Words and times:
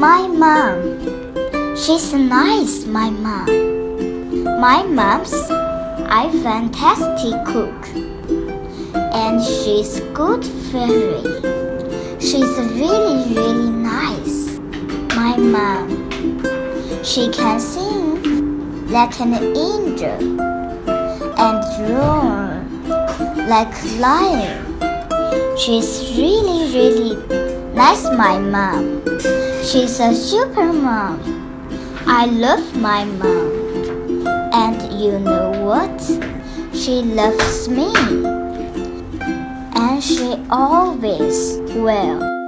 mom. 0.00 1.76
She's 1.76 2.14
nice, 2.14 2.86
my 2.86 3.10
mom. 3.10 4.60
My 4.60 4.82
mom's 4.82 5.32
a 5.32 6.30
fantastic 6.42 7.36
cook. 7.44 7.86
And 9.12 9.42
she's 9.42 10.00
good 10.14 10.44
fairy. 10.72 11.22
She's 12.18 12.56
really, 12.80 13.34
really 13.34 13.70
nice. 13.70 14.58
My 15.14 15.36
mom. 15.36 15.88
She 17.04 17.28
can 17.30 17.60
sing 17.60 18.88
like 18.88 19.20
an 19.20 19.34
angel 19.34 20.40
and 21.38 21.62
roar 21.90 22.64
like 23.48 23.74
lion. 23.98 24.64
She's 25.58 26.16
really, 26.16 26.72
really 26.74 27.16
nice, 27.74 28.04
my 28.04 28.38
mom. 28.38 29.02
She's 29.70 30.00
a 30.00 30.12
super 30.12 30.72
mom. 30.72 31.22
I 32.04 32.26
love 32.26 32.74
my 32.74 33.04
mom. 33.04 34.26
And 34.52 35.00
you 35.00 35.20
know 35.20 35.52
what? 35.62 36.02
She 36.74 37.02
loves 37.02 37.68
me. 37.68 37.94
And 39.76 40.02
she 40.02 40.44
always 40.50 41.60
will. 41.70 42.39